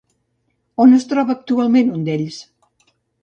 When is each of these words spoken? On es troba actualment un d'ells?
On 0.85 0.95
es 0.99 1.05
troba 1.11 1.35
actualment 1.37 1.93
un 1.99 2.09
d'ells? 2.09 2.39